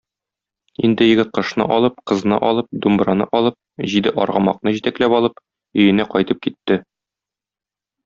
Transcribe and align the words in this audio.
Инде 0.87 1.07
егет 1.09 1.29
кошны 1.37 1.67
алып, 1.75 1.99
кызны 2.13 2.39
алып, 2.49 2.71
думбраны 2.87 3.29
алып, 3.41 3.59
җиде 3.93 4.17
аргамакны 4.27 4.77
җитәкләп 4.81 5.17
алып, 5.21 5.41
өенә 5.85 6.11
кайтып 6.17 6.47
китте. 6.49 6.83